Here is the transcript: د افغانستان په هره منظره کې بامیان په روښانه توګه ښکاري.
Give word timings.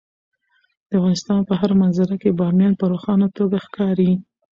د 0.87 0.91
افغانستان 0.99 1.39
په 1.49 1.53
هره 1.59 1.75
منظره 1.81 2.15
کې 2.21 2.35
بامیان 2.39 2.73
په 2.79 2.85
روښانه 2.91 3.27
توګه 3.37 3.57
ښکاري. 3.65 4.11